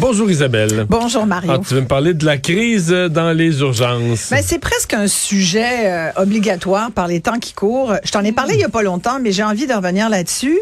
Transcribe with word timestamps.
Bonjour 0.00 0.30
Isabelle. 0.30 0.86
Bonjour 0.88 1.26
Mario. 1.26 1.52
Ah, 1.54 1.58
tu 1.66 1.74
veux 1.74 1.82
me 1.82 1.86
parler 1.86 2.14
de 2.14 2.24
la 2.24 2.38
crise 2.38 2.88
dans 2.88 3.32
les 3.32 3.60
urgences? 3.60 4.28
Ben, 4.30 4.42
c'est 4.44 4.58
presque 4.58 4.94
un 4.94 5.06
sujet 5.06 5.86
euh, 5.90 6.10
obligatoire 6.16 6.90
par 6.90 7.06
les 7.06 7.20
temps 7.20 7.38
qui 7.38 7.52
courent. 7.52 7.94
Je 8.04 8.10
t'en 8.10 8.24
ai 8.24 8.32
parlé 8.32 8.54
il 8.54 8.60
y 8.60 8.64
a 8.64 8.70
pas 8.70 8.82
longtemps, 8.82 9.18
mais 9.20 9.30
j'ai 9.30 9.42
envie 9.42 9.66
de 9.66 9.74
revenir 9.74 10.08
là-dessus. 10.08 10.58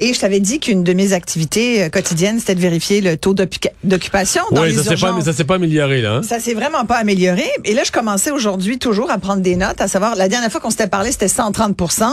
Et 0.00 0.12
je 0.12 0.18
t'avais 0.18 0.40
dit 0.40 0.58
qu'une 0.58 0.82
de 0.82 0.92
mes 0.92 1.12
activités 1.12 1.84
euh, 1.84 1.88
quotidiennes, 1.88 2.40
c'était 2.40 2.56
de 2.56 2.60
vérifier 2.60 3.00
le 3.00 3.16
taux 3.16 3.32
d'occupa- 3.32 3.70
d'occupation 3.84 4.42
dans 4.50 4.62
oui, 4.62 4.70
les 4.72 4.76
ça 4.82 4.84
pas, 4.84 4.90
urgences. 5.08 5.24
ça 5.24 5.32
s'est 5.34 5.44
pas 5.44 5.54
amélioré 5.54 6.02
là. 6.02 6.14
hein? 6.16 6.22
Ça 6.22 6.40
s'est 6.40 6.54
vraiment 6.54 6.84
pas 6.84 6.96
amélioré. 6.96 7.44
Et 7.64 7.74
là, 7.74 7.82
je 7.86 7.92
commençais 7.92 8.32
aujourd'hui 8.32 8.78
toujours 8.78 9.10
à 9.12 9.18
prendre 9.18 9.40
des 9.42 9.54
notes, 9.54 9.80
à 9.80 9.86
savoir, 9.88 10.16
la 10.16 10.28
dernière 10.28 10.50
fois 10.50 10.60
qu'on 10.60 10.70
s'était 10.70 10.88
parlé, 10.88 11.12
c'était 11.12 11.26
130% 11.26 12.12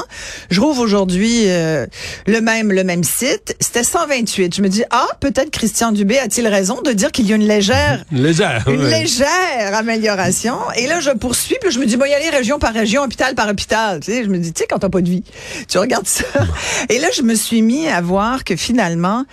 Je 0.52 0.62
rouvre 0.62 0.82
aujourd'hui 0.82 1.44
euh, 1.48 1.88
le 2.28 2.40
même 2.42 2.72
le 2.72 2.84
même 2.84 3.04
site, 3.04 3.56
c'était 3.60 3.84
128. 3.84 4.56
Je 4.56 4.62
me 4.62 4.70
dis, 4.70 4.84
ah, 4.92 5.08
peut-être 5.22 5.50
Christian 5.50 5.92
Dubé 5.92 6.20
a-t-il 6.20 6.48
raison? 6.48 6.67
De 6.84 6.92
dire 6.94 7.12
qu'il 7.12 7.28
y 7.28 7.34
a 7.34 7.36
une 7.36 7.48
légère 7.48 8.04
Légère. 8.12 8.64
une 8.68 8.82
ouais. 8.84 9.02
légère 9.02 9.74
amélioration. 9.74 10.56
Et 10.76 10.88
là, 10.88 11.00
je 11.00 11.10
poursuis, 11.12 11.58
puis 11.62 11.72
je 11.72 11.80
me 11.80 11.86
dis, 11.86 11.98
bon, 11.98 12.06
y 12.06 12.14
aller 12.14 12.30
région 12.30 12.60
par 12.60 12.74
région, 12.74 13.04
hôpital 13.04 13.36
par 13.36 13.48
hôpital. 13.50 14.00
Tu 14.00 14.12
sais, 14.12 14.24
je 14.24 14.30
me 14.30 14.38
dis, 14.38 14.54
tu 14.54 14.60
sais, 14.62 14.68
quand 14.70 14.80
t'as 14.80 14.90
pas 14.90 15.02
de 15.02 15.10
vie, 15.10 15.24
tu 15.68 15.78
regardes 15.78 16.08
ça. 16.08 16.24
Et 16.90 17.00
là, 17.00 17.08
je 17.16 17.22
me 17.22 17.36
suis 17.36 17.62
mis 17.62 17.88
à 17.88 18.02
voir 18.02 18.44
que 18.44 18.56
finalement, 18.56 19.26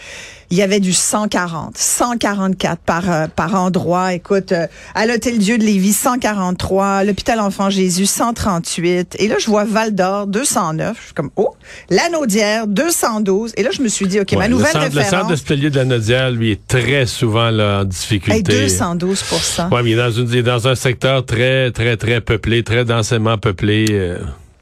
il 0.51 0.57
y 0.59 0.63
avait 0.63 0.81
du 0.81 0.93
140, 0.93 1.77
144 1.77 2.79
par 2.81 3.11
euh, 3.11 3.27
par 3.35 3.55
endroit. 3.55 4.15
Écoute, 4.15 4.53
euh, 4.53 4.67
à 4.95 5.07
l'hôtel 5.07 5.39
Dieu 5.39 5.59
de 5.59 5.65
Lévis 5.65 5.93
143, 5.93 7.05
l'hôpital 7.05 7.41
Enfant 7.41 7.71
Jésus 7.71 8.07
138 8.07 9.17
et 9.19 9.29
là 9.29 9.37
je 9.39 9.47
vois 9.47 9.65
Val 9.65 9.95
d'Or 9.95 10.27
209, 10.27 10.97
je 10.99 11.05
suis 11.07 11.15
comme 11.15 11.31
oh, 11.37 11.55
Lanaudière 11.91 12.67
212 12.67 13.53
et 13.57 13.63
là 13.63 13.71
je 13.73 13.83
me 13.83 13.89
suis 13.89 14.07
dit 14.07 14.21
OK, 14.21 14.33
ma 14.33 14.49
nouvelle 14.49 14.67
le 14.75 14.81
centre, 14.81 14.95
le 14.95 15.01
référence 15.01 15.23
centre 15.23 15.33
hospitalier 15.33 15.71
de 15.71 15.77
la 15.77 15.85
Nodière, 15.85 16.31
lui, 16.31 16.53
est 16.53 16.67
très 16.67 17.07
souvent 17.07 17.51
là, 17.51 17.81
en 17.81 17.85
difficulté. 17.85 18.37
hey, 18.37 18.43
212 18.43 19.25
Ouais, 19.71 19.83
mais 19.83 19.91
il 19.91 19.93
est 19.95 19.97
dans, 19.97 20.11
une, 20.11 20.29
il 20.29 20.37
est 20.37 20.43
dans 20.43 20.69
un 20.69 20.75
secteur 20.75 21.25
très, 21.25 21.71
très, 21.71 21.97
très 21.97 22.21
peuplé, 22.21 22.63
très 22.63 22.85
densément 22.85 23.39
peuplé. 23.39 23.87
euh. 23.91 24.19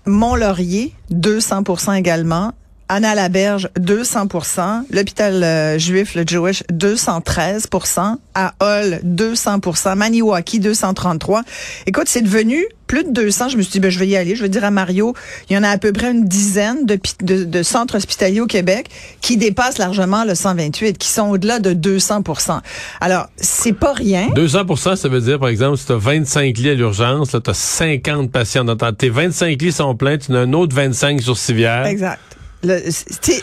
Mont-Laurier, 0.07 0.93
200 1.11 1.63
également. 1.95 2.53
Anna 2.89 3.15
Laberge, 3.15 3.69
200% 3.81 4.83
L'hôpital 4.91 5.43
euh, 5.43 5.79
juif, 5.79 6.15
le 6.15 6.25
Jewish, 6.27 6.63
213% 6.73 8.17
À 8.35 8.55
Hull, 8.63 9.01
200% 9.05 9.95
Maniwaki, 9.97 10.61
233% 10.61 11.41
Écoute, 11.87 12.05
c'est 12.07 12.23
devenu 12.23 12.65
plus 12.87 13.05
de 13.05 13.11
200. 13.13 13.49
Je 13.49 13.57
me 13.57 13.63
suis 13.63 13.73
dit, 13.73 13.81
ben, 13.81 13.91
je 13.91 13.99
vais 13.99 14.07
y 14.07 14.17
aller. 14.17 14.37
Je 14.37 14.43
vais 14.43 14.51
dire 14.51 14.65
à 14.65 14.71
Mario, 14.71 15.15
il 15.49 15.55
y 15.55 15.59
en 15.59 15.63
a 15.63 15.71
à 15.71 15.79
peu 15.79 15.93
près 15.93 16.11
une 16.11 16.27
dizaine 16.27 16.85
de, 16.85 16.97
pi- 16.97 17.15
de, 17.23 17.45
de 17.45 17.63
centres 17.63 17.97
hospitaliers 17.97 18.41
au 18.43 18.47
Québec 18.47 18.91
qui 19.23 19.39
dépassent 19.39 19.79
largement 19.79 20.25
le 20.25 20.35
128, 20.35 20.99
qui 20.99 21.09
sont 21.09 21.31
au-delà 21.31 21.59
de 21.59 21.73
200% 21.73 22.61
Alors, 23.01 23.29
c'est 23.37 23.73
pas 23.73 23.95
rien. 23.95 24.29
200% 24.37 24.97
ça 24.97 25.09
veut 25.09 25.23
dire, 25.23 25.39
par 25.41 25.49
exemple, 25.49 25.79
si 25.79 25.87
tu 25.87 25.93
as 25.93 25.97
25 25.97 26.59
lits 26.59 26.69
à 26.71 26.75
l'urgence, 26.75 27.31
tu 27.31 27.51
as 27.51 27.55
50 27.55 28.31
patients. 28.31 28.67
Tes 28.99 29.09
25 29.09 29.63
lits 29.63 29.73
sont 29.73 29.95
pleins, 29.95 30.19
tu 30.19 30.31
en 30.33 30.35
as 30.35 30.39
un 30.41 30.53
autre 30.53 30.77
25 30.77 31.23
sur 31.23 31.39
civière. 31.39 31.87
Exact. 31.87 32.21
Le, 32.65 32.81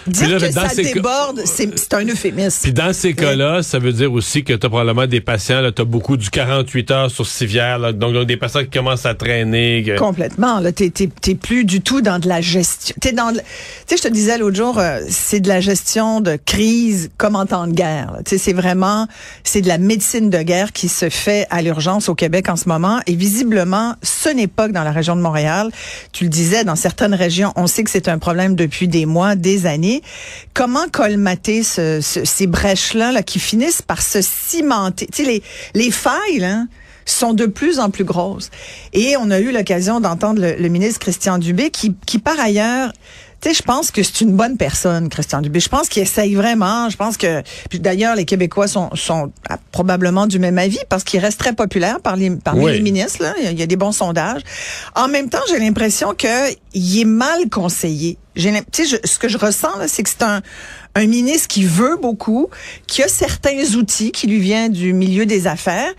dire 0.07 0.29
là, 0.29 0.39
que 0.39 0.51
ça 0.51 0.67
déborde, 0.75 1.41
c'est 1.45 1.93
un 1.93 2.05
euphémisme. 2.05 2.59
Puis 2.63 2.73
dans 2.73 2.93
ces 2.93 3.13
cas-là, 3.13 3.63
ça 3.63 3.77
veut 3.79 3.91
dire 3.91 4.11
aussi 4.13 4.43
que 4.43 4.53
tu 4.53 4.65
as 4.65 4.69
probablement 4.69 5.07
des 5.07 5.19
patients, 5.21 5.61
tu 5.75 5.81
as 5.81 5.85
beaucoup 5.85 6.15
du 6.15 6.29
48 6.29 6.91
heures 6.91 7.11
sur 7.11 7.27
civière, 7.27 7.79
là, 7.79 7.91
donc, 7.91 8.13
donc 8.13 8.27
des 8.27 8.37
patients 8.37 8.61
qui 8.63 8.69
commencent 8.69 9.05
à 9.05 9.15
traîner. 9.15 9.83
que- 9.85 9.97
Complètement. 9.97 10.59
Là, 10.59 10.71
t'es, 10.71 10.89
t'es, 10.89 11.09
t'es 11.21 11.35
plus 11.35 11.65
du 11.65 11.81
tout 11.81 12.01
dans 12.01 12.19
de 12.19 12.27
la 12.29 12.39
gestion. 12.41 12.95
T'es 13.01 13.11
dans, 13.11 13.33
tu 13.33 13.39
sais, 13.87 13.97
je 13.97 14.01
te 14.03 14.07
disais 14.07 14.37
l'autre 14.37 14.55
jour, 14.55 14.79
euh, 14.79 14.99
c'est 15.09 15.39
de 15.41 15.47
la 15.49 15.59
gestion 15.59 16.21
de 16.21 16.37
crise 16.45 17.09
comme 17.17 17.35
en 17.35 17.45
temps 17.45 17.67
de 17.67 17.73
guerre. 17.73 18.13
Tu 18.25 18.31
sais, 18.31 18.37
c'est 18.37 18.53
vraiment, 18.53 19.07
c'est 19.43 19.61
de 19.61 19.67
la 19.67 19.77
médecine 19.77 20.29
de 20.29 20.41
guerre 20.41 20.71
qui 20.71 20.87
se 20.87 21.09
fait 21.09 21.45
à 21.49 21.61
l'urgence 21.61 22.07
au 22.09 22.15
Québec 22.15 22.47
en 22.49 22.55
ce 22.55 22.69
moment. 22.69 22.99
Et 23.07 23.15
visiblement, 23.15 23.95
ce 24.01 24.29
n'est 24.29 24.47
pas 24.47 24.67
que 24.67 24.73
dans 24.73 24.83
la 24.83 24.91
région 24.91 25.15
de 25.15 25.21
Montréal. 25.21 25.71
Tu 26.13 26.23
le 26.23 26.29
disais, 26.29 26.63
dans 26.63 26.75
certaines 26.75 27.13
régions, 27.13 27.51
on 27.55 27.67
sait 27.67 27.83
que 27.83 27.89
c'est 27.89 28.07
un 28.07 28.17
problème 28.17 28.55
depuis 28.55 28.87
des 28.87 29.05
mois, 29.09 29.35
des 29.35 29.65
années. 29.65 30.01
Comment 30.53 30.87
colmater 30.87 31.63
ce, 31.63 31.99
ce- 32.01 32.23
ces 32.23 32.47
brèches-là 32.47 33.11
là, 33.11 33.21
qui 33.21 33.39
finissent 33.39 33.81
par 33.81 34.01
se 34.01 34.21
cimenter? 34.21 35.07
Tu 35.07 35.23
sais, 35.25 35.29
les, 35.29 35.43
les 35.73 35.91
failles, 35.91 36.39
là, 36.39 36.63
sont 37.05 37.33
de 37.33 37.47
plus 37.47 37.79
en 37.79 37.89
plus 37.89 38.03
grosses. 38.05 38.51
Et 38.93 39.17
on 39.17 39.31
a 39.31 39.39
eu 39.39 39.51
l'occasion 39.51 39.99
d'entendre 39.99 40.41
le, 40.41 40.55
le 40.55 40.69
ministre 40.69 40.99
Christian 40.99 41.39
Dubé 41.39 41.71
qui, 41.71 41.95
qui 42.05 42.19
par 42.19 42.39
ailleurs, 42.39 42.93
tu 43.41 43.49
sais, 43.49 43.55
je 43.55 43.61
pense 43.63 43.91
que 43.91 44.03
c'est 44.03 44.21
une 44.21 44.33
bonne 44.35 44.57
personne, 44.57 45.07
Christian 45.09 45.41
Dubé. 45.41 45.59
Je 45.59 45.69
pense 45.69 45.87
qu'il 45.87 46.03
essaye 46.03 46.35
vraiment. 46.35 46.89
Je 46.89 46.97
pense 46.97 47.15
que, 47.15 47.41
puis 47.69 47.79
d'ailleurs, 47.79 48.15
les 48.15 48.25
Québécois 48.25 48.67
sont, 48.67 48.89
sont 48.95 49.31
probablement 49.71 50.27
du 50.27 50.39
même 50.39 50.57
avis 50.57 50.79
parce 50.89 51.03
qu'il 51.03 51.19
reste 51.19 51.39
très 51.39 51.53
populaire 51.53 51.99
parmi, 52.01 52.29
parmi 52.37 52.65
Oui. 52.65 52.73
les 52.73 52.81
ministres. 52.81 53.21
Là. 53.23 53.33
Il 53.41 53.57
y 53.59 53.63
a- 53.63 53.65
des 53.67 53.75
bons 53.77 53.91
sondages. 53.91 54.41
En 54.95 55.07
même 55.07 55.29
temps, 55.29 55.39
j'ai 55.49 55.59
l'impression 55.59 56.13
que 56.17 56.51
il 56.73 56.99
est 57.01 57.05
mal 57.05 57.49
conseillé. 57.49 58.17
J'ai 58.35 58.51
l'im- 58.51 58.63
tu 58.71 58.85
sais, 58.85 58.97
je- 59.03 59.07
ce 59.07 59.19
que 59.19 59.27
je 59.29 59.37
ressens 59.37 59.77
là, 59.77 59.87
c'est 59.87 60.03
que 60.03 60.09
c'est 60.09 60.23
un 60.23 60.41
un 60.95 61.05
ministre 61.05 61.47
qui 61.47 61.65
veut 61.65 61.97
beaucoup, 62.01 62.49
qui 62.87 63.03
a 63.03 63.07
certains 63.07 63.63
outils 63.75 64.11
qui 64.11 64.25
lui 64.25 64.39
viennent 64.39 64.71
du 64.73 64.91
milieu 64.91 65.27
des 65.27 65.45
affaires. 65.45 65.91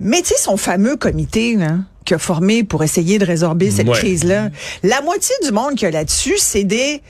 Mais 0.00 0.22
tu 0.22 0.28
sais, 0.28 0.36
son 0.38 0.56
fameux 0.56 0.96
comité 0.96 1.56
là, 1.56 1.76
qu'il 2.04 2.14
a 2.16 2.18
formé 2.18 2.64
pour 2.64 2.82
essayer 2.84 3.18
de 3.18 3.24
résorber 3.24 3.70
cette 3.70 3.88
Ouais. 3.88 3.98
crise-là, 3.98 4.50
la 4.82 5.00
moitié 5.02 5.34
du 5.44 5.52
monde 5.52 5.70
qu'il 5.74 5.82
y 5.82 5.86
a 5.86 5.90
là-dessus, 5.90 6.34
c'est 6.38 6.64
des 6.64 7.00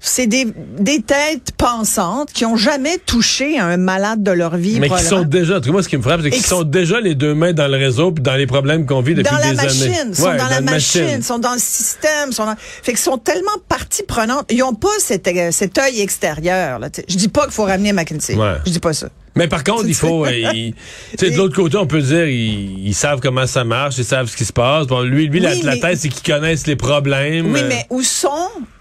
c'est 0.00 0.28
des, 0.28 0.46
des 0.78 1.02
têtes 1.02 1.50
pensantes 1.56 2.32
qui 2.32 2.44
ont 2.44 2.54
jamais 2.56 2.98
touché 3.04 3.58
à 3.58 3.66
un 3.66 3.76
malade 3.76 4.22
de 4.22 4.30
leur 4.30 4.56
vie. 4.56 4.78
Mais 4.78 4.88
qui 4.88 5.02
sont 5.02 5.22
déjà, 5.22 5.56
en 5.56 5.60
tout 5.60 5.66
cas, 5.66 5.72
moi, 5.72 5.82
ce 5.82 5.88
qui 5.88 5.96
me 5.96 6.02
frappe, 6.02 6.20
c'est 6.22 6.30
qu'ils 6.30 6.40
qui- 6.40 6.48
sont 6.48 6.62
déjà 6.62 7.00
les 7.00 7.16
deux 7.16 7.34
mains 7.34 7.52
dans 7.52 7.66
le 7.66 7.76
réseau 7.76 8.12
puis 8.12 8.22
dans 8.22 8.36
les 8.36 8.46
problèmes 8.46 8.86
qu'on 8.86 9.00
vit 9.00 9.14
depuis 9.16 9.28
dans 9.28 9.38
la 9.40 9.50
des 9.50 9.56
machine, 9.56 9.82
années. 9.92 10.14
sont 10.14 10.22
Ouais, 10.22 10.36
dans, 10.36 10.48
la 10.48 10.60
le 10.60 10.64
machine, 10.66 11.20
sont 11.24 11.40
dans 11.40 11.52
le 11.54 11.58
système, 11.58 12.30
sont 12.30 12.46
dans... 12.46 12.54
fait 12.56 12.92
qu'ils 12.92 12.98
sont 13.00 13.18
tellement 13.18 13.50
partie 13.68 14.04
prenante. 14.04 14.44
Ils 14.50 14.62
ont 14.62 14.74
pas 14.74 14.86
cet, 15.00 15.26
euh, 15.26 15.50
cet 15.50 15.76
œil 15.78 16.00
extérieur. 16.00 16.78
Là, 16.78 16.90
tu 16.90 17.00
sais. 17.00 17.06
je 17.08 17.16
dis 17.16 17.26
pas 17.28 17.42
qu'il 17.46 17.52
faut 17.54 17.64
ramener 17.64 17.92
McKinsey. 17.92 18.36
Ouais. 18.36 18.54
Je 18.66 18.70
dis 18.70 18.78
pas 18.78 18.92
ça. 18.92 19.08
Mais 19.38 19.48
par 19.48 19.64
contre, 19.64 19.84
il 19.86 19.94
faut, 19.94 20.26
euh, 20.26 20.30
il- 20.32 20.74
tu 21.16 21.26
sais, 21.26 21.30
de 21.30 21.36
l'autre 21.36 21.54
côté, 21.56 21.76
on 21.76 21.86
peut 21.86 22.02
dire, 22.02 22.26
ils, 22.26 22.86
ils 22.88 22.94
savent 22.94 23.20
comment 23.20 23.46
ça 23.46 23.64
marche, 23.64 23.96
ils 23.98 24.04
savent 24.04 24.28
ce 24.28 24.36
qui 24.36 24.44
se 24.44 24.52
passe. 24.52 24.86
Bon, 24.86 25.00
lui, 25.02 25.28
lui, 25.28 25.40
la, 25.40 25.52
Oui, 25.52 25.62
la 25.62 25.74
mais- 25.74 25.80
tête, 25.80 25.98
c'est 26.00 26.08
qu'ils 26.08 26.30
connaissent 26.34 26.66
les 26.66 26.76
problèmes. 26.76 27.52
Oui, 27.52 27.60
Euh, 27.60 27.66
mais 27.68 27.86
où 27.90 28.02
sont? 28.02 28.28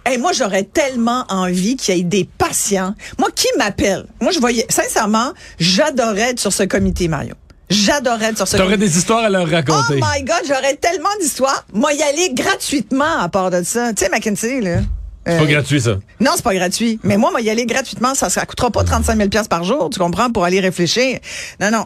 Hey, 0.05 0.17
moi, 0.17 0.31
j'aurais 0.33 0.63
tellement 0.63 1.25
envie 1.29 1.75
qu'il 1.75 1.95
y 1.95 1.99
ait 1.99 2.03
des 2.03 2.27
patients. 2.37 2.95
Moi, 3.19 3.29
qui 3.35 3.47
m'appelle? 3.57 4.05
Moi, 4.21 4.31
je 4.31 4.39
voyais, 4.39 4.65
sincèrement, 4.69 5.33
j'adorais 5.59 6.31
être 6.31 6.39
sur 6.39 6.51
ce 6.53 6.63
comité, 6.63 7.07
Mario. 7.07 7.33
J'adorais 7.69 8.27
être 8.27 8.37
sur 8.37 8.47
ce 8.47 8.55
T'aurais 8.55 8.75
comité. 8.75 8.89
des 8.89 8.97
histoires 8.97 9.25
à 9.25 9.29
leur 9.29 9.45
Oh 9.47 9.51
raconter. 9.53 9.95
my 9.95 10.23
God, 10.23 10.41
j'aurais 10.47 10.75
tellement 10.75 11.09
d'histoires. 11.19 11.65
Moi, 11.73 11.93
y 11.93 12.01
aller 12.01 12.33
gratuitement 12.33 13.19
à 13.19 13.27
part 13.29 13.51
de 13.51 13.61
ça. 13.63 13.93
Tu 13.93 14.05
sais, 14.05 14.09
McKinsey, 14.09 14.61
là. 14.61 14.77
C'est 15.27 15.37
pas 15.37 15.43
euh, 15.43 15.47
gratuit, 15.47 15.81
ça. 15.81 15.97
Non, 16.19 16.31
c'est 16.35 16.43
pas 16.43 16.55
gratuit. 16.55 16.99
Mais 17.03 17.17
moi, 17.17 17.31
moi, 17.31 17.41
y 17.41 17.49
aller 17.49 17.65
gratuitement, 17.65 18.15
ça 18.15 18.27
ne 18.27 18.45
coûtera 18.45 18.71
pas 18.71 18.83
35 18.83 19.17
000 19.17 19.45
par 19.49 19.63
jour, 19.63 19.89
tu 19.91 19.99
comprends, 19.99 20.31
pour 20.31 20.45
aller 20.45 20.59
réfléchir. 20.59 21.19
Non, 21.59 21.71
non. 21.71 21.85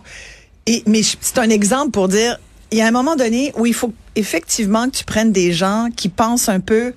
Et, 0.68 0.84
mais 0.86 1.02
c'est 1.04 1.40
un 1.40 1.50
exemple 1.50 1.92
pour 1.92 2.08
dire, 2.08 2.40
il 2.72 2.78
y 2.78 2.82
a 2.82 2.88
un 2.88 2.92
moment 2.92 3.16
donné 3.16 3.52
où 3.58 3.66
il 3.66 3.74
faut 3.74 3.94
effectivement 4.16 4.90
que 4.90 4.98
tu 4.98 5.06
prennes 5.06 5.32
des 5.32 5.52
gens 5.54 5.88
qui 5.96 6.10
pensent 6.10 6.50
un 6.50 6.60
peu 6.60 6.94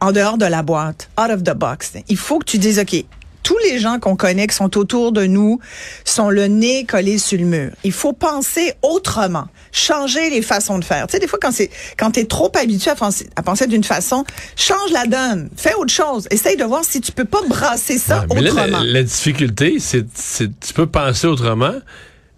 en 0.00 0.12
dehors 0.12 0.38
de 0.38 0.46
la 0.46 0.62
boîte, 0.62 1.10
out 1.20 1.30
of 1.30 1.42
the 1.42 1.54
box. 1.54 1.92
Il 2.08 2.16
faut 2.16 2.38
que 2.38 2.46
tu 2.46 2.58
dises, 2.58 2.78
OK, 2.78 3.04
tous 3.42 3.58
les 3.58 3.78
gens 3.78 3.98
qu'on 3.98 4.16
connaît 4.16 4.46
qui 4.46 4.54
sont 4.54 4.76
autour 4.78 5.12
de 5.12 5.26
nous 5.26 5.60
sont 6.04 6.30
le 6.30 6.46
nez 6.46 6.84
collé 6.84 7.18
sur 7.18 7.38
le 7.38 7.44
mur. 7.44 7.70
Il 7.84 7.92
faut 7.92 8.12
penser 8.12 8.74
autrement, 8.82 9.46
changer 9.72 10.30
les 10.30 10.42
façons 10.42 10.78
de 10.78 10.84
faire. 10.84 11.06
Tu 11.06 11.12
sais, 11.12 11.18
des 11.18 11.26
fois, 11.26 11.38
quand 11.40 11.52
c'est 11.52 11.70
quand 11.96 12.12
t'es 12.12 12.24
trop 12.24 12.50
habitué 12.60 12.90
à 12.90 12.94
penser, 12.94 13.28
à 13.36 13.42
penser 13.42 13.66
d'une 13.66 13.84
façon, 13.84 14.24
change 14.56 14.90
la 14.92 15.06
donne, 15.06 15.50
fais 15.56 15.74
autre 15.74 15.92
chose. 15.92 16.26
Essaye 16.30 16.56
de 16.56 16.64
voir 16.64 16.84
si 16.84 17.00
tu 17.00 17.12
peux 17.12 17.24
pas 17.24 17.40
brasser 17.48 17.98
ça 17.98 18.20
Ouais, 18.20 18.36
mais 18.36 18.40
là, 18.42 18.50
autrement. 18.52 18.80
la, 18.80 18.84
la 18.84 19.02
difficulté, 19.02 19.76
c'est, 19.78 20.06
c'est, 20.14 20.48
tu 20.60 20.72
peux 20.74 20.86
penser 20.86 21.26
autrement, 21.26 21.74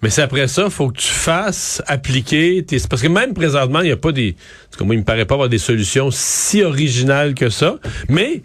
mais 0.02 0.10
c'est 0.10 0.22
après 0.22 0.48
ça, 0.48 0.68
faut 0.68 0.88
que 0.90 0.98
tu 0.98 1.08
fasses 1.08 1.82
appliquer 1.86 2.64
tes, 2.64 2.78
parce 2.88 3.02
que 3.02 3.08
même 3.08 3.34
présentement, 3.34 3.80
il 3.80 3.86
n'y 3.86 3.92
a 3.92 3.96
pas 3.96 4.12
des, 4.12 4.30
en 4.30 4.70
tout 4.72 4.78
cas, 4.80 4.84
moi, 4.84 4.94
il 4.94 4.98
me 4.98 5.04
paraît 5.04 5.26
pas 5.26 5.34
avoir 5.34 5.48
des 5.48 5.58
solutions 5.58 6.10
si 6.10 6.62
originales 6.62 7.34
que 7.34 7.50
ça, 7.50 7.76
mais, 8.08 8.42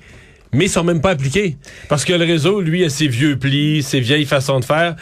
mais 0.54 0.66
ils 0.66 0.70
sont 0.70 0.84
même 0.84 1.02
pas 1.02 1.12
appliqués. 1.12 1.58
Parce 1.90 2.06
que 2.06 2.14
le 2.14 2.26
réseau, 2.26 2.62
lui, 2.62 2.84
a 2.84 2.90
ses 2.90 3.08
vieux 3.08 3.38
plis, 3.38 3.84
ses 3.84 4.00
vieilles 4.00 4.26
façons 4.26 4.60
de 4.60 4.66
faire. 4.66 4.96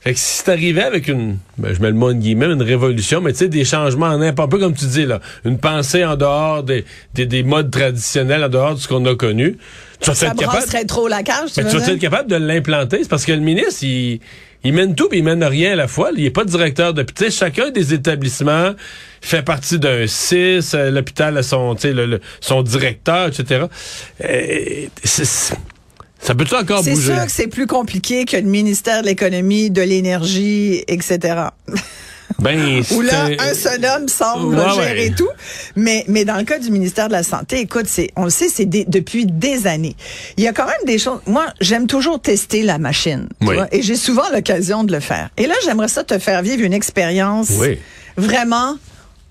Fait 0.00 0.14
que 0.14 0.18
si 0.18 0.42
t'arrivais 0.44 0.82
avec 0.82 1.08
une, 1.08 1.36
ben, 1.58 1.74
je 1.74 1.80
mets 1.82 1.88
le 1.88 1.94
mot 1.94 2.10
en 2.10 2.14
guillemets, 2.14 2.46
une 2.46 2.62
révolution, 2.62 3.20
mais 3.20 3.32
tu 3.32 3.40
sais, 3.40 3.48
des 3.48 3.66
changements 3.66 4.06
en 4.06 4.16
n'importe 4.16 4.48
un 4.48 4.50
peu 4.50 4.58
comme 4.58 4.74
tu 4.74 4.86
dis, 4.86 5.04
là, 5.04 5.20
une 5.44 5.58
pensée 5.58 6.06
en 6.06 6.16
dehors 6.16 6.62
des, 6.62 6.86
des, 7.12 7.26
des 7.26 7.42
modes 7.42 7.70
traditionnels, 7.70 8.42
en 8.42 8.48
dehors 8.48 8.74
de 8.76 8.80
ce 8.80 8.88
qu'on 8.88 9.04
a 9.04 9.14
connu, 9.14 9.58
tu 10.00 10.14
Ça 10.14 10.30
capable. 10.30 10.86
trop 10.86 11.08
la 11.08 11.22
cage, 11.22 11.52
tu 11.52 11.62
Mais 11.62 11.70
tu 11.70 11.76
vas 11.78 11.86
être 11.88 11.98
capable 11.98 12.30
de 12.30 12.36
l'implanter? 12.36 12.98
C'est 13.02 13.08
parce 13.08 13.24
que 13.24 13.32
le 13.32 13.40
ministre, 13.40 13.82
il, 13.84 14.20
il 14.64 14.72
mène 14.72 14.94
tout, 14.94 15.08
puis 15.08 15.18
il 15.18 15.24
mène 15.24 15.44
rien 15.44 15.72
à 15.72 15.76
la 15.76 15.88
fois. 15.88 16.10
Il 16.16 16.22
n'est 16.24 16.30
pas 16.30 16.44
directeur 16.44 16.94
de... 16.94 17.02
Tu 17.02 17.12
sais, 17.16 17.30
chacun 17.30 17.70
des 17.70 17.92
établissements 17.94 18.72
fait 19.20 19.42
partie 19.42 19.78
d'un 19.78 20.06
CIS, 20.06 20.70
euh, 20.74 20.90
l'hôpital 20.90 21.36
a 21.36 21.42
son, 21.42 21.74
tu 21.74 21.82
sais, 21.82 21.92
le- 21.92 22.06
le- 22.06 22.20
son 22.40 22.62
directeur, 22.62 23.28
etc. 23.28 23.66
Euh, 24.24 24.86
c'est- 25.04 25.24
c'est- 25.24 25.54
ça 26.22 26.34
peut-tu 26.34 26.54
encore 26.54 26.82
C'est 26.84 26.92
bouger? 26.92 27.14
sûr 27.14 27.24
que 27.24 27.30
c'est 27.32 27.46
plus 27.48 27.66
compliqué 27.66 28.24
que 28.26 28.36
le 28.36 28.42
ministère 28.42 29.02
de 29.02 29.06
l'économie, 29.06 29.70
de 29.70 29.82
l'énergie, 29.82 30.84
etc. 30.88 31.18
Ben, 32.40 32.82
Où 32.92 33.00
là, 33.02 33.28
un 33.38 33.54
seul 33.54 33.84
homme 33.84 34.08
semble 34.08 34.54
Ouais, 34.58 34.70
gérer 34.74 35.08
ouais. 35.08 35.14
tout. 35.16 35.28
Mais, 35.76 36.04
mais 36.08 36.24
dans 36.24 36.36
le 36.36 36.44
cas 36.44 36.58
du 36.58 36.70
ministère 36.70 37.08
de 37.08 37.12
la 37.12 37.22
Santé, 37.22 37.60
écoute, 37.60 37.86
c'est, 37.86 38.10
on 38.16 38.24
le 38.24 38.30
sait, 38.30 38.48
c'est 38.48 38.64
des- 38.66 38.84
depuis 38.86 39.26
des 39.26 39.66
années. 39.66 39.96
Il 40.36 40.44
y 40.44 40.48
a 40.48 40.52
quand 40.52 40.66
même 40.66 40.84
des 40.86 40.98
choses. 40.98 41.20
Moi, 41.26 41.46
j'aime 41.60 41.86
toujours 41.86 42.20
tester 42.20 42.62
la 42.62 42.78
machine. 42.78 43.28
Oui. 43.42 43.54
vois, 43.56 43.68
et 43.72 43.82
j'ai 43.82 43.96
souvent 43.96 44.28
l'occasion 44.32 44.84
de 44.84 44.92
le 44.92 45.00
faire. 45.00 45.30
Et 45.36 45.46
là, 45.46 45.54
j'aimerais 45.64 45.88
ça 45.88 46.02
te 46.04 46.18
faire 46.18 46.42
vivre 46.42 46.62
une 46.64 46.72
expérience 46.72 47.50
Oui. 47.58 47.78
vraiment 48.16 48.76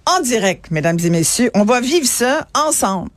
en 0.06 0.22
direct, 0.22 0.72
mesdames 0.72 0.98
et 1.04 1.10
messieurs. 1.10 1.52
On 1.54 1.64
va 1.66 1.82
vivre 1.82 2.08
ça 2.08 2.48
ensemble. 2.56 3.10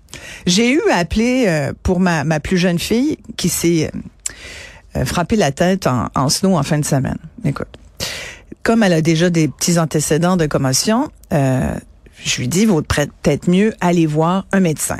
J'ai 0.47 0.71
eu 0.73 0.81
à 0.91 0.97
appeler 0.97 1.45
euh, 1.49 1.73
pour 1.83 2.01
ma, 2.01 2.25
ma 2.25 2.39
plus 2.41 2.59
jeune 2.59 2.79
fille 2.79 3.17
qui 3.37 3.49
s'est 3.49 3.91
euh, 3.95 3.99
euh, 5.01 5.05
frappé 5.07 5.37
la 5.37 5.53
tête 5.53 5.87
en, 5.87 6.09
en 6.15 6.29
snow 6.29 6.57
en 6.57 6.63
fin 6.63 6.79
de 6.79 6.85
semaine. 6.85 7.17
Écoute, 7.47 7.69
comme 8.63 8.83
elle 8.83 8.93
a 8.93 9.03
déjà 9.03 9.31
des 9.31 9.49
petits 9.49 9.79
antécédents 9.79 10.37
de 10.37 10.47
commotion, 10.47 11.11
euh, 11.33 11.75
je 12.25 12.39
lui 12.39 12.49
dis, 12.49 12.67
vaut 12.67 12.83
peut-être 12.83 13.49
mieux 13.49 13.75
aller 13.81 14.07
voir 14.07 14.47
un 14.53 14.61
médecin. 14.61 14.99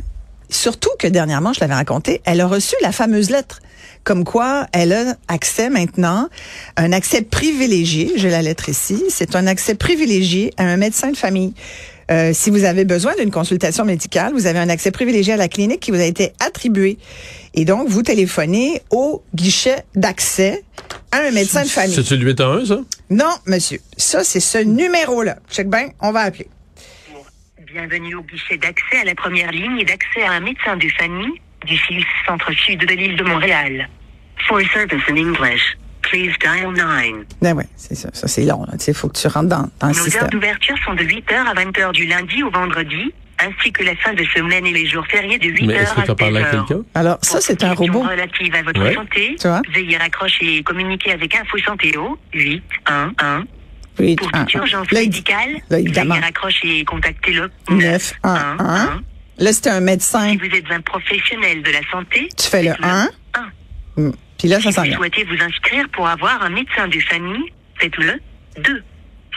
Surtout 0.49 0.91
que 0.99 1.07
dernièrement, 1.07 1.53
je 1.53 1.61
l'avais 1.61 1.75
raconté, 1.75 2.21
elle 2.25 2.41
a 2.41 2.47
reçu 2.47 2.75
la 2.83 2.93
fameuse 2.93 3.31
lettre 3.31 3.61
comme 4.05 4.25
quoi 4.25 4.67
elle 4.73 4.93
a 4.93 5.17
accès 5.29 5.71
maintenant, 5.71 6.29
un 6.77 6.93
accès 6.93 7.23
privilégié, 7.23 8.13
j'ai 8.17 8.31
la 8.31 8.43
lettre 8.43 8.69
ici, 8.69 9.03
c'est 9.09 9.37
un 9.37 9.47
accès 9.47 9.75
privilégié 9.75 10.53
à 10.57 10.65
un 10.65 10.77
médecin 10.77 11.11
de 11.11 11.17
famille. 11.17 11.55
Euh, 12.13 12.33
si 12.35 12.51
vous 12.51 12.65
avez 12.65 12.85
besoin 12.85 13.15
d'une 13.17 13.31
consultation 13.31 13.87
médicale, 13.87 14.33
vous 14.35 14.47
avez 14.47 14.59
un 14.59 14.69
accès 14.69 14.91
privilégié 14.91 15.33
à 15.33 15.37
la 15.39 15.49
clinique 15.49 15.81
qui 15.81 15.91
vous 15.91 16.01
a 16.01 16.05
été 16.05 16.33
attribué. 16.41 16.99
Et 17.55 17.65
donc, 17.65 17.89
vous 17.89 18.03
téléphonez 18.03 18.83
au 18.91 19.25
guichet 19.35 19.85
d'accès 19.95 20.63
à 21.11 21.21
un 21.21 21.31
médecin 21.31 21.63
de 21.63 21.69
famille. 21.69 21.95
C'est-tu 21.95 22.17
le 22.17 22.27
811, 22.27 22.69
ça? 22.69 22.81
Non, 23.09 23.33
monsieur. 23.47 23.79
Ça, 23.97 24.25
c'est 24.25 24.41
ce 24.41 24.59
numéro-là. 24.59 25.37
Check 25.51 25.69
bien, 25.71 25.89
on 26.01 26.13
va 26.13 26.21
appeler. 26.21 26.49
Bienvenue 27.73 28.17
au 28.17 28.23
guichet 28.23 28.59
d'accès 28.59 28.99
à 29.01 29.05
la 29.05 29.15
première 29.15 29.51
ligne 29.51 29.79
et 29.79 29.85
d'accès 29.85 30.23
à 30.23 30.33
un 30.33 30.41
médecin 30.41 30.77
de 30.77 30.89
famille 30.99 31.41
du 31.65 31.77
CIUS 31.79 32.05
Centre-Sud 32.27 32.81
de 32.81 32.95
l'île 32.95 33.17
de 33.17 33.25
Montréal. 33.25 33.89
For 34.47 34.61
service 34.75 35.03
in 35.09 35.17
English, 35.17 35.79
please 36.13 36.35
dial 36.41 36.71
9. 36.75 37.25
Ben 37.41 37.55
ouais, 37.57 37.67
c'est 37.77 37.95
ça. 37.95 38.11
Ça, 38.13 38.29
c'est 38.29 38.45
long. 38.45 38.67
Il 38.87 38.95
faut 38.95 39.09
que 39.09 39.19
tu 39.19 39.27
rentres 39.29 39.49
dans, 39.49 39.69
dans 39.81 39.89
le 39.89 39.93
Nos 39.95 39.99
heures 39.99 40.05
système. 40.05 40.29
d'ouverture 40.29 40.77
sont 40.85 40.93
de 40.95 41.03
8h 41.05 41.35
à 41.35 41.55
20h 41.55 41.93
du 41.93 42.07
lundi 42.07 42.43
au 42.43 42.51
vendredi, 42.51 43.13
ainsi 43.41 43.73
que 43.73 43.83
la 43.83 43.97
fin 43.97 44.13
de 44.13 44.23
semaine 44.25 44.67
et 44.67 44.73
les 44.73 44.87
jours 44.87 45.07
fériés 45.07 45.39
de 45.39 45.47
8h 45.49 45.67
Mais 45.67 45.75
est-ce 45.75 45.95
que 45.95 46.01
à 46.01 46.05
tu 46.05 46.11
as 46.11 46.15
parlé 46.15 46.41
à 46.43 46.53
16h. 46.53 46.67
quelqu'un? 46.69 46.83
Alors, 46.95 47.19
ça, 47.23 47.41
c'est 47.41 47.65
un 47.65 47.73
robot. 47.73 48.03
relative 48.03 48.55
à 48.55 48.63
votre 48.63 48.81
Ouais. 48.83 48.95
santé, 48.95 49.37
Tu 49.41 49.49
vois? 49.49 49.63
veuillez 49.75 49.97
raccrocher 49.97 50.57
et 50.59 50.63
communiquer 50.63 51.13
avec 51.13 51.35
Info 51.35 51.57
Santé 51.59 51.97
au 51.97 52.19
8 52.35 52.63
1 52.87 53.13
1. 53.19 53.45
Oui, 53.99 54.17
Pour 54.17 54.29
un, 54.35 54.45
toute 54.45 54.55
urgence 54.55 54.91
Là, 54.91 55.01
médicale, 55.01 55.57
là, 55.71 55.79
évidemment. 55.79 56.15
veuillez 56.15 56.25
raccrocher 56.27 56.79
et 56.81 56.85
contacter 56.85 57.33
le 57.33 57.51
9, 57.71 58.13
1, 58.23 58.57
1. 58.59 59.01
Là, 59.39 59.53
c'était 59.53 59.71
un 59.71 59.81
médecin. 59.81 60.31
Si 60.31 60.37
vous 60.37 60.55
êtes 60.55 60.71
un 60.71 60.81
professionnel 60.83 61.63
de 61.63 61.71
la 61.71 61.81
santé, 61.91 62.29
Tu 62.37 62.49
fais 62.49 62.63
le 62.63 62.71
faites 62.73 62.85
1. 62.85 63.09
1. 63.99 64.11
Puis 64.43 64.49
là, 64.49 64.61
ça 64.61 64.73
Si 64.73 64.91
vous 64.91 64.97
souhaitez 64.97 65.23
vous 65.23 65.41
inscrire 65.41 65.89
pour 65.93 66.09
avoir 66.09 66.43
un 66.43 66.49
médecin 66.51 66.89
de 66.89 66.99
famille, 66.99 67.45
faites-le 67.77 68.21
2. 68.59 68.83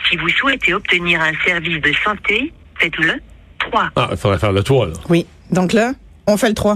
Si 0.10 0.18
vous 0.18 0.30
souhaitez 0.30 0.74
obtenir 0.74 1.22
un 1.22 1.32
service 1.46 1.80
de 1.80 1.94
santé, 2.04 2.52
faites-le 2.80 3.22
3. 3.60 3.92
Ah, 3.98 4.08
il 4.10 4.18
faudrait 4.18 4.40
faire 4.40 4.52
le 4.52 4.64
toit, 4.64 4.88
là. 4.88 4.94
Oui. 5.08 5.28
Donc 5.52 5.74
là, 5.74 5.92
on 6.26 6.38
fait 6.38 6.48
le 6.48 6.56
3. 6.56 6.76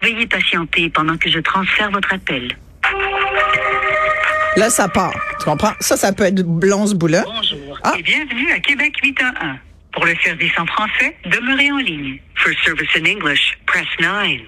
Veuillez 0.00 0.26
patienter 0.26 0.88
pendant 0.88 1.18
que 1.18 1.28
je 1.30 1.38
transfère 1.40 1.90
votre 1.90 2.14
appel. 2.14 2.56
Là, 4.56 4.70
ça 4.70 4.88
part. 4.88 5.12
Tu 5.38 5.44
comprends? 5.44 5.74
Ça, 5.80 5.98
ça 5.98 6.14
peut 6.14 6.24
être 6.24 6.42
blond, 6.46 6.86
ce 6.86 6.94
bout-là. 6.94 7.24
Bonjour 7.26 7.78
Ah. 7.82 7.92
et 7.98 8.02
bienvenue 8.02 8.50
à 8.52 8.58
Québec 8.60 8.94
811. 9.04 9.58
Pour 9.92 10.06
le 10.06 10.14
service 10.24 10.52
en 10.58 10.64
français, 10.64 11.14
demeurez 11.26 11.70
en 11.72 11.76
ligne. 11.76 12.18
For 12.36 12.52
service 12.64 12.88
in 12.96 13.04
English, 13.04 13.58
press 13.66 13.86
9. 14.00 14.40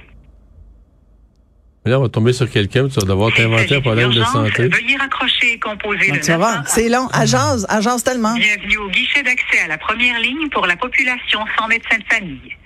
Mais 1.86 1.92
là, 1.92 2.00
on 2.00 2.02
va 2.02 2.08
tomber 2.08 2.32
sur 2.32 2.50
quelqu'un, 2.50 2.88
tu 2.88 2.98
vas 2.98 3.06
devoir 3.06 3.32
t'inventer 3.32 3.76
un 3.76 3.80
problème 3.80 4.12
de 4.12 4.20
santé. 4.24 4.66
Veuillez 4.66 4.96
raccrocher 4.96 5.52
et 5.52 5.58
composer 5.60 6.10
le 6.10 6.20
tu 6.20 6.32
vas 6.32 6.36
voir. 6.36 6.56
911. 6.64 6.66
C'est 6.74 6.88
long. 6.88 7.08
Agence, 7.12 7.64
agence 7.68 8.02
tellement. 8.02 8.34
Bienvenue 8.34 8.78
au 8.78 8.88
guichet 8.88 9.22
d'accès 9.22 9.60
à 9.64 9.68
la 9.68 9.78
première 9.78 10.18
ligne 10.18 10.48
pour 10.48 10.66
la 10.66 10.74
population 10.74 11.38
sans 11.56 11.68
médecin 11.68 11.98
de 11.98 12.04
famille. 12.12 12.56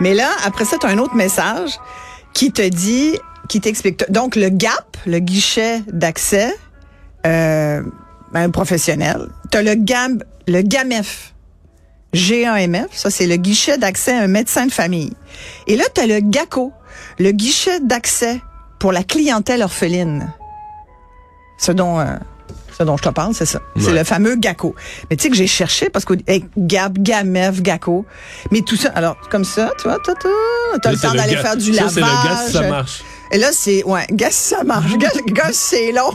Mais 0.00 0.14
là, 0.14 0.28
après 0.44 0.64
ça, 0.64 0.76
tu 0.78 0.86
as 0.86 0.90
un 0.90 0.98
autre 0.98 1.14
message 1.14 1.78
qui 2.32 2.52
te 2.52 2.66
dit, 2.66 3.18
qui 3.48 3.60
t'explique. 3.60 4.10
Donc, 4.10 4.36
le 4.36 4.48
GAP, 4.48 4.96
le 5.06 5.18
guichet 5.18 5.82
d'accès, 5.88 6.54
euh, 7.26 7.82
un 8.34 8.50
professionnel. 8.50 9.28
Tu 9.50 9.58
as 9.58 9.62
le 9.62 9.74
GAM, 9.74 10.22
le 10.46 10.62
GAMF. 10.62 11.34
G-A-M-F, 12.14 12.88
ça 12.92 13.10
c'est 13.10 13.26
le 13.26 13.36
guichet 13.36 13.76
d'accès 13.76 14.16
à 14.16 14.22
un 14.22 14.28
médecin 14.28 14.64
de 14.64 14.72
famille. 14.72 15.12
Et 15.66 15.76
là, 15.76 15.84
tu 15.94 16.00
as 16.00 16.06
le 16.06 16.20
GACO, 16.20 16.72
le 17.18 17.32
guichet 17.32 17.80
d'accès 17.80 18.40
pour 18.78 18.92
la 18.92 19.02
clientèle 19.02 19.62
orpheline. 19.62 20.32
Ce 21.58 21.70
dont, 21.70 22.00
euh, 22.00 22.06
ce 22.78 22.84
dont 22.84 22.96
je 22.96 23.02
te 23.02 23.08
parle, 23.08 23.34
c'est 23.34 23.46
ça. 23.46 23.60
C'est 23.76 23.92
le 23.92 24.04
fameux 24.04 24.36
GACO. 24.36 24.74
Mais 25.10 25.16
tu 25.16 25.24
sais 25.24 25.30
que 25.30 25.36
j'ai 25.36 25.48
cherché 25.48 25.90
parce 25.90 26.04
que 26.04 26.14
hey, 26.28 26.44
GAP, 26.56 26.98
GAMEF, 26.98 27.60
GACO. 27.60 28.06
Mais 28.52 28.60
tout 28.60 28.76
ça, 28.76 28.90
alors 28.90 29.16
comme 29.30 29.44
ça, 29.44 29.72
tu 29.78 29.88
vois, 29.88 29.98
t'as 30.04 30.12
le 30.92 30.96
temps 30.96 31.12
d'aller 31.14 31.36
faire 31.36 31.56
du 31.56 31.74
ça, 31.74 31.84
lavage. 31.84 31.92
c'est 31.94 32.00
le 32.00 32.06
gaz, 32.06 32.52
ça 32.52 32.68
marche. 32.68 33.02
Et 33.30 33.38
là, 33.38 33.48
c'est, 33.52 33.84
ouais, 33.84 34.06
gars, 34.12 34.30
ça 34.30 34.62
marche. 34.64 34.96
Gars, 34.96 35.50
c'est 35.52 35.92
long. 35.92 36.14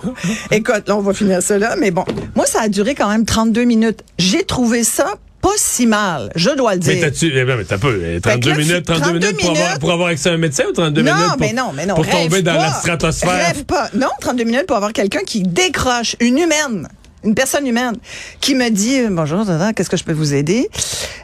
Écoute, 0.51 0.87
là, 0.87 0.95
on 0.95 1.01
va 1.01 1.13
finir 1.13 1.43
ça 1.43 1.57
là. 1.57 1.75
Mais 1.77 1.91
bon, 1.91 2.05
moi, 2.35 2.45
ça 2.45 2.61
a 2.61 2.69
duré 2.69 2.95
quand 2.95 3.09
même 3.09 3.25
32 3.25 3.65
minutes. 3.65 4.03
J'ai 4.17 4.43
trouvé 4.43 4.83
ça 4.83 5.15
pas 5.43 5.49
si 5.57 5.85
mal, 5.85 6.31
je 6.35 6.49
dois 6.51 6.75
le 6.75 6.81
Mais 6.85 6.95
dire. 6.95 7.01
t'as-tu, 7.01 7.31
eh 7.35 7.43
ben, 7.43 7.57
mais 7.57 7.65
t'as 7.65 7.77
peu, 7.77 8.01
eh, 8.03 8.21
32 8.21 8.21
Fait 8.21 8.39
que 8.39 8.49
là, 8.49 8.65
minutes, 8.65 8.85
32 8.85 9.01
32 9.03 9.19
minutes 9.19 9.41
pour 9.41 9.51
avoir, 9.51 9.79
pour 9.79 9.91
avoir 9.91 10.07
accès 10.07 10.29
à 10.29 10.33
un 10.33 10.37
médecin 10.37 10.63
ou 10.69 10.71
32 10.71 11.01
non, 11.01 11.13
minutes 11.13 11.27
pour, 11.29 11.39
mais 11.41 11.53
non, 11.53 11.71
mais 11.75 11.85
non. 11.85 11.95
pour 11.95 12.07
tomber 12.07 12.41
dans 12.41 12.55
pas. 12.55 12.61
la 12.67 12.73
stratosphère? 12.73 13.47
Rêve 13.47 13.65
pas. 13.65 13.89
Non, 13.93 14.07
32 14.21 14.43
minutes 14.45 14.65
pour 14.67 14.77
avoir 14.77 14.93
quelqu'un 14.93 15.19
qui 15.25 15.41
décroche, 15.43 16.15
une 16.21 16.37
humaine, 16.37 16.87
une 17.25 17.35
personne 17.35 17.67
humaine, 17.67 17.95
qui 18.39 18.55
me 18.55 18.69
dit 18.69 19.01
euh, 19.01 19.09
bonjour, 19.11 19.45
qu'est-ce 19.75 19.89
que 19.89 19.97
je 19.97 20.03
peux 20.05 20.13
vous 20.13 20.33
aider? 20.33 20.69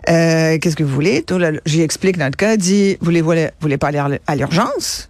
Euh, 0.10 0.58
Qu'est-ce 0.60 0.76
que 0.76 0.84
vous 0.84 0.94
voulez? 0.94 1.24
J'y 1.66 1.82
explique 1.82 2.18
notre 2.18 2.38
cas. 2.38 2.54
Elle 2.54 2.58
Dit 2.58 2.98
voulez-vous 3.02 3.34
voulez 3.62 3.78
pas 3.78 3.88
aller 3.88 4.20
à 4.28 4.36
l'urgence? 4.36 5.09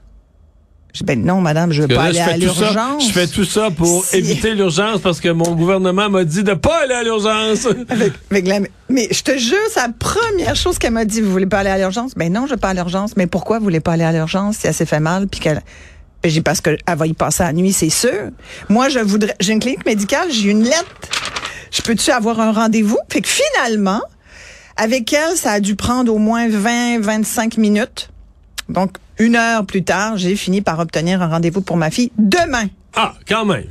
Je 1.00 1.06
dis, 1.06 1.15
ben 1.15 1.24
non, 1.24 1.39
madame, 1.39 1.72
je 1.72 1.82
veux 1.84 1.88
Parce 1.88 1.98
pas 1.98 2.03
aller 2.10 2.20
à 2.20 2.36
l'urgence. 2.38 3.08
Je 3.08 3.13
fais 3.13 3.27
tout 3.27 3.46
ça 3.46 3.70
pour 3.72 4.03
Si. 4.03 4.18
éviter 4.18 4.53
l'urgence 4.53 5.00
parce 5.00 5.22
que 5.22 5.29
mon 5.29 5.56
gouvernement 5.56 6.10
m'a 6.10 6.25
dit 6.25 6.44
de 6.44 6.53
pas 6.56 6.84
aller 6.84 6.94
à 6.94 7.03
l'urgence. 7.03 7.65
Avec, 7.89 8.13
avec 8.29 8.48
la- 8.48 8.60
mais 8.89 9.08
je 9.12 9.22
te 9.22 9.38
jure, 9.38 9.58
c'est 9.74 9.79
la 9.79 9.89
première 9.98 10.56
chose 10.56 10.77
qu'elle 10.77 10.91
m'a 10.91 11.06
dit. 11.06 11.22
Vous 11.22 11.32
voulez 11.32 11.46
pas 11.46 11.60
aller 11.60 11.70
à 11.70 11.77
l'urgence? 11.77 12.12
Ben 12.15 12.32
non, 12.34 12.46
je 12.48 12.51
veux 12.51 12.58
pas 12.58 12.70
à 12.70 12.74
l'urgence. 12.74 13.15
Mais 13.15 13.27
pourquoi 13.27 13.60
vous 13.60 13.63
voulez 13.63 13.79
pas 13.79 13.94
aller 13.94 14.03
à 14.03 14.12
l'urgence 14.12 14.58
si 14.58 14.68
elle 14.68 14.74
s'est 14.74 14.86
fait 14.86 15.00
mal 15.00 15.27
puis 15.27 15.39
qu'elle. 15.39 15.62
Ben, 16.22 16.29
j'ai 16.29 16.41
parce 16.41 16.60
qu'elle 16.60 16.79
va 16.86 17.08
y 17.08 17.13
passer 17.13 17.44
la 17.44 17.53
nuit, 17.53 17.72
c'est 17.72 17.89
sûr. 17.89 18.29
Moi, 18.68 18.89
je 18.89 19.00
voudrais. 19.00 19.36
J'ai 19.39 19.53
une 19.53 19.60
clinique 19.62 19.86
médicale, 19.86 20.27
j'ai 20.32 20.50
une 20.50 20.63
lettre. 20.65 20.86
Je 21.72 21.82
peux-tu 21.82 22.12
avoir 22.12 22.41
un 22.41 22.51
rendez-vous? 22.51 22.98
Fait 23.10 23.22
que 23.22 23.29
finalement, 23.29 24.01
avec 24.75 25.13
elle, 25.13 25.38
ça 25.38 25.51
a 25.53 25.60
dû 25.62 25.75
prendre 25.75 26.13
au 26.13 26.18
moins 26.18 26.50
20, 26.50 27.00
25 27.00 27.58
minutes. 27.58 28.10
Donc, 28.68 28.91
une 29.20 29.36
heure 29.36 29.66
plus 29.66 29.84
tard, 29.84 30.18
j'ai 30.18 30.36
fini 30.36 30.62
par 30.62 30.80
obtenir 30.80 31.22
un 31.22 31.28
rendez-vous 31.28 31.62
pour 31.62 31.78
ma 31.78 31.92
fille 31.92 32.12
demain. 32.18 32.68
Ah, 32.96 33.14
quand 33.28 33.46
même. 33.46 33.66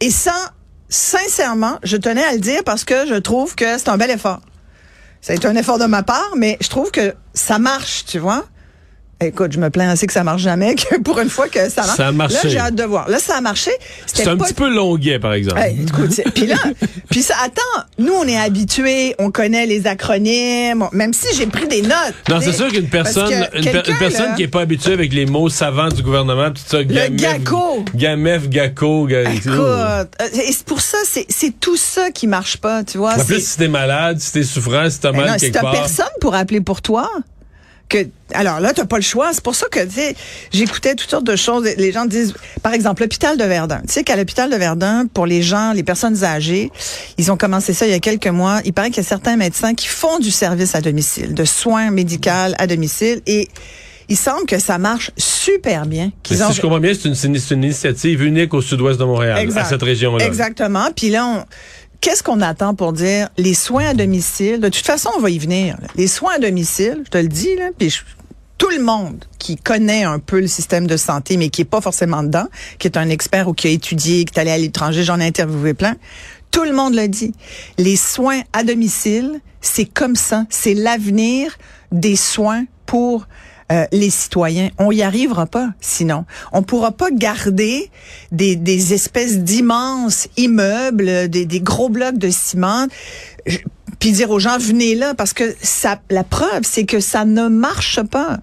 Et 0.00 0.10
ça, 0.10 0.52
sincèrement, 0.88 1.78
je 1.82 1.96
tenais 1.96 2.24
à 2.24 2.32
le 2.32 2.38
dire 2.38 2.62
parce 2.64 2.84
que 2.84 3.06
je 3.06 3.14
trouve 3.14 3.54
que 3.54 3.78
c'est 3.78 3.88
un 3.88 3.96
bel 3.96 4.10
effort. 4.10 4.40
Ça 5.20 5.32
a 5.32 5.36
été 5.36 5.46
un 5.46 5.54
effort 5.56 5.78
de 5.78 5.84
ma 5.84 6.02
part, 6.02 6.32
mais 6.36 6.56
je 6.60 6.68
trouve 6.68 6.90
que 6.90 7.14
ça 7.34 7.58
marche, 7.58 8.04
tu 8.04 8.18
vois. 8.18 8.44
Écoute, 9.26 9.52
je 9.52 9.58
me 9.58 9.70
plains 9.70 9.90
assez 9.90 10.06
que 10.06 10.12
ça 10.12 10.24
marche 10.24 10.42
jamais, 10.42 10.74
que 10.76 10.98
pour 11.00 11.18
une 11.20 11.28
fois 11.30 11.48
que 11.48 11.68
ça 11.68 11.82
marche. 11.82 11.96
Ça 11.96 12.08
a 12.08 12.12
marché. 12.12 12.34
Là, 12.44 12.48
j'ai 12.48 12.58
hâte 12.58 12.74
de 12.74 12.84
voir. 12.84 13.08
Là, 13.08 13.18
ça 13.18 13.36
a 13.36 13.40
marché. 13.40 13.70
C'est 14.06 14.26
un 14.28 14.36
pas- 14.36 14.44
petit 14.44 14.54
peu 14.54 14.68
longuet, 14.72 15.18
par 15.18 15.32
exemple. 15.32 15.60
Hey, 15.60 15.82
écoute, 15.82 16.20
puis 16.34 16.46
là, 16.46 16.56
puis 17.10 17.22
ça, 17.22 17.34
attends, 17.44 17.86
nous, 17.98 18.12
on 18.14 18.24
est 18.26 18.36
habitués, 18.38 19.14
on 19.18 19.30
connaît 19.30 19.66
les 19.66 19.86
acronymes, 19.86 20.82
on- 20.82 20.96
même 20.96 21.12
si 21.12 21.26
j'ai 21.36 21.46
pris 21.46 21.66
des 21.68 21.82
notes. 21.82 22.14
Non, 22.28 22.40
c'est 22.40 22.52
sûr 22.52 22.68
qu'une 22.68 22.88
personne, 22.88 23.28
que 23.28 23.56
une, 23.58 23.64
per- 23.64 23.70
quelqu'un, 23.72 23.92
une 23.92 23.98
personne 23.98 24.26
là, 24.30 24.34
qui 24.34 24.42
est 24.42 24.48
pas 24.48 24.60
habituée 24.62 24.92
avec 24.92 25.12
les 25.12 25.26
mots 25.26 25.48
savants 25.48 25.88
du 25.88 26.02
gouvernement, 26.02 26.50
tout 26.50 26.62
ça, 26.66 26.82
gamef, 26.84 27.10
GACO. 27.16 27.84
gamef, 27.94 28.48
gaco, 28.48 29.06
ga- 29.06 29.30
Écoute, 29.32 29.46
euh, 29.48 30.04
et 30.20 30.52
c'est 30.52 30.64
pour 30.64 30.80
ça, 30.80 30.98
c'est 31.04 31.60
tout 31.60 31.76
ça 31.76 32.10
qui 32.10 32.26
marche 32.26 32.56
pas, 32.58 32.84
tu 32.84 32.98
vois. 32.98 33.14
En 33.14 33.24
plus, 33.24 33.46
si 33.46 33.56
t'es 33.58 33.68
malade, 33.68 34.18
si 34.20 34.32
t'es 34.32 34.42
souffrant, 34.42 34.88
si 34.90 35.00
t'as 35.00 35.12
Ben 35.12 35.18
mal 35.20 35.26
non, 35.28 35.34
si 35.34 35.40
quelque 35.46 35.54
t'as 35.54 35.60
part. 35.62 35.72
personne 35.72 36.06
pour 36.20 36.34
appeler 36.34 36.60
pour 36.60 36.82
toi, 36.82 37.08
que 37.92 38.08
alors 38.34 38.60
là 38.60 38.72
t'as 38.72 38.86
pas 38.86 38.96
le 38.96 39.02
choix. 39.02 39.30
C'est 39.32 39.42
pour 39.42 39.54
ça 39.54 39.66
que 39.70 39.84
tu 39.84 39.92
sais, 39.92 40.16
j'écoutais 40.52 40.94
toutes 40.94 41.10
sortes 41.10 41.26
de 41.26 41.36
choses. 41.36 41.64
Les 41.76 41.92
gens 41.92 42.06
disent, 42.06 42.34
par 42.62 42.72
exemple, 42.72 43.02
l'hôpital 43.02 43.36
de 43.36 43.44
Verdun. 43.44 43.80
Tu 43.86 43.92
sais 43.92 44.04
qu'à 44.04 44.16
l'hôpital 44.16 44.50
de 44.50 44.56
Verdun, 44.56 45.06
pour 45.06 45.26
les 45.26 45.42
gens, 45.42 45.72
les 45.72 45.82
personnes 45.82 46.24
âgées, 46.24 46.70
ils 47.18 47.30
ont 47.30 47.36
commencé 47.36 47.72
ça 47.72 47.86
il 47.86 47.92
y 47.92 47.94
a 47.94 48.00
quelques 48.00 48.28
mois. 48.28 48.60
Il 48.64 48.72
paraît 48.72 48.90
qu'il 48.90 49.02
y 49.02 49.06
a 49.06 49.08
certains 49.08 49.36
médecins 49.36 49.74
qui 49.74 49.86
font 49.86 50.18
du 50.18 50.30
service 50.30 50.74
à 50.74 50.80
domicile, 50.80 51.34
de 51.34 51.44
soins 51.44 51.90
médicaux 51.90 52.30
à 52.30 52.66
domicile, 52.66 53.20
et 53.26 53.48
il 54.08 54.16
semble 54.16 54.46
que 54.46 54.58
ça 54.58 54.78
marche 54.78 55.10
super 55.16 55.86
bien. 55.86 56.12
Si 56.24 56.36
je 56.36 56.60
comprends 56.60 56.80
bien, 56.80 56.92
c'est 56.94 57.08
une, 57.08 57.64
initiative 57.64 58.22
unique 58.22 58.52
au 58.54 58.60
sud-ouest 58.60 58.98
de 58.98 59.04
Montréal, 59.04 59.48
à 59.56 59.64
cette 59.64 59.82
région-là. 59.82 60.26
Exactement. 60.26 60.88
Puis 60.94 61.10
là, 61.10 61.26
on- 61.26 61.44
qu'est-ce 62.02 62.22
qu'on 62.22 62.42
attend 62.42 62.74
pour 62.74 62.92
dire 62.92 63.30
les 63.38 63.54
soins 63.54 63.86
à 63.86 63.94
domicile? 63.94 64.60
De 64.60 64.68
toute 64.68 64.84
façon, 64.84 65.08
on 65.16 65.20
va 65.20 65.30
y 65.30 65.38
venir. 65.38 65.78
Les 65.96 66.08
soins 66.08 66.34
à 66.34 66.38
domicile, 66.38 67.00
je 67.06 67.10
te 67.10 67.16
le 67.16 67.28
dis, 67.28 67.56
là, 67.56 67.70
puis 67.78 67.94
tout 68.58 68.68
le 68.68 68.82
monde 68.82 69.24
qui 69.38 69.56
connaît 69.56 70.02
un 70.02 70.18
peu 70.18 70.40
le 70.40 70.46
système 70.46 70.86
de 70.86 70.96
santé, 70.98 71.36
mais 71.38 71.48
qui 71.48 71.62
est 71.62 71.64
pas 71.64 71.80
forcément 71.80 72.22
dedans, 72.22 72.46
qui 72.78 72.88
est 72.88 72.98
un 72.98 73.08
expert 73.08 73.48
ou 73.48 73.54
qui 73.54 73.68
a 73.68 73.70
étudié, 73.70 74.24
qui 74.24 74.34
est 74.34 74.40
allé 74.40 74.50
à 74.50 74.58
l'étranger, 74.58 75.04
j'en 75.04 75.18
ai 75.20 75.26
interviewé 75.26 75.74
plein, 75.74 75.94
tout 76.50 76.64
le 76.64 76.72
monde 76.72 76.94
le 76.94 77.08
dit. 77.08 77.32
Les 77.78 77.96
soins 77.96 78.42
à 78.52 78.62
domicile, 78.62 79.40
c'est 79.60 79.86
comme 79.86 80.16
ça. 80.16 80.44
C'est 80.50 80.74
l'avenir 80.74 81.56
des 81.92 82.16
soins 82.16 82.64
pour 82.84 83.26
euh, 83.70 83.86
les 83.92 84.10
citoyens. 84.10 84.70
On 84.78 84.90
y 84.90 85.02
arrivera 85.02 85.46
pas, 85.46 85.70
sinon. 85.80 86.24
On 86.52 86.62
pourra 86.62 86.92
pas 86.92 87.10
garder 87.10 87.90
des, 88.32 88.56
des 88.56 88.94
espèces 88.94 89.38
d'immenses 89.38 90.28
immeubles, 90.36 91.28
des, 91.28 91.60
gros 91.60 91.88
blocs 91.88 92.18
de 92.18 92.30
ciment, 92.30 92.86
puis 94.02 94.10
dire 94.10 94.32
aux 94.32 94.40
gens 94.40 94.58
venez 94.58 94.96
là 94.96 95.14
parce 95.14 95.32
que 95.32 95.54
ça 95.62 95.96
la 96.10 96.24
preuve 96.24 96.62
c'est 96.64 96.82
que 96.82 96.98
ça 96.98 97.24
ne 97.24 97.46
marche 97.46 98.02
pas. 98.02 98.40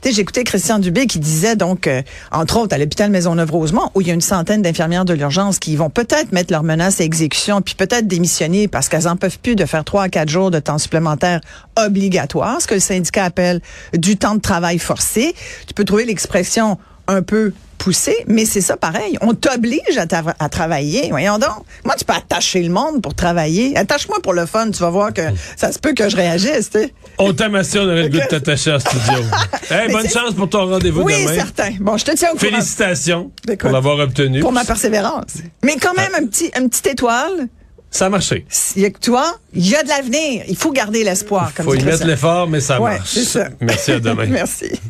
Tu 0.00 0.08
sais 0.08 0.14
j'écoutais 0.14 0.44
Christian 0.44 0.78
Dubé 0.78 1.08
qui 1.08 1.18
disait 1.18 1.56
donc 1.56 1.88
euh, 1.88 2.02
entre 2.30 2.60
autres 2.60 2.76
à 2.76 2.78
l'hôpital 2.78 3.10
Maisonneuve-Rosemont 3.10 3.90
où 3.96 4.02
il 4.02 4.06
y 4.06 4.12
a 4.12 4.14
une 4.14 4.20
centaine 4.20 4.62
d'infirmières 4.62 5.04
de 5.04 5.12
l'urgence 5.12 5.58
qui 5.58 5.74
vont 5.74 5.90
peut-être 5.90 6.30
mettre 6.30 6.52
leurs 6.52 6.62
menaces 6.62 7.00
à 7.00 7.04
exécution 7.04 7.60
puis 7.60 7.74
peut-être 7.74 8.06
démissionner 8.06 8.68
parce 8.68 8.88
qu'elles 8.88 9.08
en 9.08 9.16
peuvent 9.16 9.40
plus 9.40 9.56
de 9.56 9.64
faire 9.64 9.82
trois 9.82 10.04
à 10.04 10.08
quatre 10.08 10.28
jours 10.28 10.52
de 10.52 10.60
temps 10.60 10.78
supplémentaire 10.78 11.40
obligatoire, 11.76 12.62
ce 12.62 12.68
que 12.68 12.74
le 12.74 12.80
syndicat 12.80 13.24
appelle 13.24 13.60
du 13.92 14.16
temps 14.16 14.36
de 14.36 14.40
travail 14.40 14.78
forcé. 14.78 15.34
Tu 15.66 15.74
peux 15.74 15.84
trouver 15.84 16.04
l'expression 16.04 16.78
un 17.10 17.22
peu 17.22 17.52
poussé, 17.78 18.14
mais 18.26 18.44
c'est 18.44 18.60
ça 18.60 18.76
pareil. 18.76 19.16
On 19.22 19.32
t'oblige 19.32 19.96
à, 19.96 20.06
ta- 20.06 20.36
à 20.38 20.48
travailler. 20.50 21.08
Voyons 21.08 21.38
donc. 21.38 21.64
Moi, 21.84 21.94
tu 21.96 22.04
peux 22.04 22.12
attacher 22.12 22.62
le 22.62 22.68
monde 22.68 23.00
pour 23.02 23.14
travailler. 23.14 23.74
Attache-moi 23.76 24.18
pour 24.22 24.34
le 24.34 24.44
fun. 24.44 24.70
Tu 24.70 24.80
vas 24.80 24.90
voir 24.90 25.14
que 25.14 25.22
ça 25.56 25.72
se 25.72 25.78
peut 25.78 25.94
que 25.94 26.08
je 26.10 26.16
réagisse. 26.16 26.68
tu 26.70 26.78
sais. 26.78 26.92
On 27.18 27.32
t'aime 27.32 27.54
assez, 27.54 27.78
on 27.78 27.84
aurait 27.84 28.02
le 28.02 28.08
goût 28.10 28.18
de 28.18 28.26
t'attacher 28.28 28.72
en 28.72 28.80
studio. 28.80 29.24
hey, 29.70 29.90
bonne 29.90 30.08
chance 30.10 30.34
pour 30.34 30.50
ton 30.50 30.66
rendez-vous 30.68 31.00
Oui, 31.02 31.22
demain. 31.24 31.34
certain. 31.34 31.70
Bon, 31.80 31.96
je 31.96 32.04
te 32.04 32.10
tiens 32.14 32.28
au 32.32 32.36
courant 32.36 32.50
Félicitations 32.50 33.30
Écoute, 33.46 33.58
pour 33.60 33.70
l'avoir 33.70 33.98
obtenu. 33.98 34.40
pour 34.40 34.52
ma 34.52 34.64
persévérance. 34.64 35.32
Mais 35.64 35.76
quand 35.80 35.94
même, 35.94 36.14
un 36.14 36.26
petit, 36.26 36.50
une 36.60 36.68
petite 36.68 36.86
étoile. 36.88 37.48
Ça 37.92 38.06
a 38.06 38.08
marché. 38.08 38.46
Il 38.76 38.82
y 38.82 38.84
a 38.84 38.90
que 38.90 39.00
toi, 39.00 39.34
il 39.52 39.66
y 39.66 39.74
a 39.74 39.82
de 39.82 39.88
l'avenir. 39.88 40.44
Il 40.46 40.54
faut 40.56 40.70
garder 40.70 41.02
l'espoir. 41.02 41.50
comme 41.56 41.66
Faut 41.66 41.74
y 41.74 41.82
mettre 41.82 42.06
l'effort, 42.06 42.46
mais 42.46 42.60
ça 42.60 42.80
Ouais, 42.80 42.98
marche. 42.98 43.18
ça. 43.18 43.48
Merci, 43.60 43.90
à 43.92 43.98
demain. 43.98 44.26
Merci. 44.28 44.80